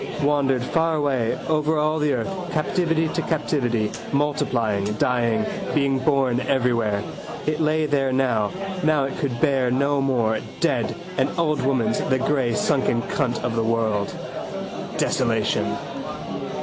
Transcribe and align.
Wandered 0.23 0.63
far 0.63 0.95
away 0.95 1.37
over 1.47 1.77
all 1.77 1.99
the 1.99 2.13
earth, 2.13 2.51
captivity 2.51 3.07
to 3.09 3.21
captivity, 3.21 3.91
multiplying, 4.11 4.83
dying, 4.93 5.45
being 5.75 5.99
born 5.99 6.39
everywhere. 6.39 7.03
It 7.45 7.59
lay 7.59 7.85
there 7.85 8.11
now. 8.11 8.51
Now 8.83 9.03
it 9.03 9.15
could 9.19 9.39
bear 9.39 9.69
no 9.69 10.01
more. 10.01 10.39
Dead: 10.59 10.95
an 11.19 11.29
old 11.37 11.61
woman's: 11.61 11.99
the 11.99 12.17
grey 12.17 12.55
sunken 12.55 13.03
cunt 13.03 13.43
of 13.43 13.55
the 13.55 13.63
world. 13.63 14.11
Desolation. 14.97 15.75